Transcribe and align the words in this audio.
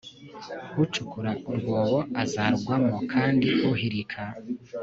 Ucukura 0.83 1.31
urwobo 1.49 1.97
azarugwamo 2.23 2.95
Kandi 3.11 3.47
uhirika 3.71 4.21